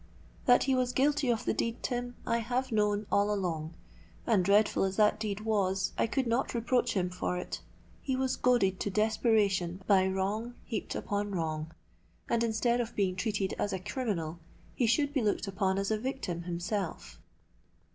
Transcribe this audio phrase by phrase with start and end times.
[0.47, 3.75] That he was guilty of the deed, Tim, I have known all along;
[4.25, 7.61] and, dreadful as that deed was, I could not reproach him for it.
[8.01, 11.71] He was goaded to desperation by wrong heaped upon wrong;
[12.27, 14.39] and, instead of being treated as a criminal,
[14.73, 17.19] he should be looked upon as a victim himself.'